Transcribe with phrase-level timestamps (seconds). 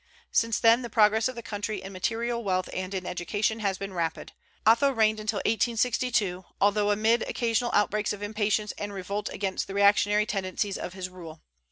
[0.31, 3.93] Since then the progress of the country in material wealth and in education has been
[3.93, 4.31] rapid.
[4.65, 10.25] Otho reigned till 1862, although amid occasional outbreaks of impatience and revolt against the reactionary
[10.25, 11.43] tendencies of his rule.